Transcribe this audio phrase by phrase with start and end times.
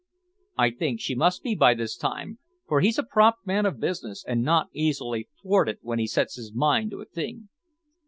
[0.57, 4.25] "I think she must be by this time, for he's a prompt man of business,
[4.27, 7.49] and not easily thwarted when he sets his mind to a thing."